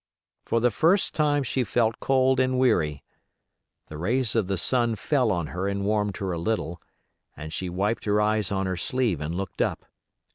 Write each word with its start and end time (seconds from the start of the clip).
For 0.45 0.59
the 0.59 0.71
first 0.71 1.13
time 1.13 1.43
she 1.43 1.63
felt 1.63 1.99
cold 1.99 2.39
and 2.39 2.57
weary. 2.57 3.03
The 3.85 3.99
rays 3.99 4.35
of 4.35 4.47
the 4.47 4.57
sun 4.57 4.95
fell 4.95 5.31
on 5.31 5.45
her 5.53 5.67
and 5.67 5.85
warmed 5.85 6.17
her 6.17 6.31
a 6.31 6.39
little, 6.39 6.81
and 7.37 7.53
she 7.53 7.69
wiped 7.69 8.05
her 8.05 8.19
eyes 8.19 8.51
on 8.51 8.65
her 8.65 8.77
sleeve 8.77 9.21
and 9.21 9.35
looked 9.35 9.61
up. 9.61 9.85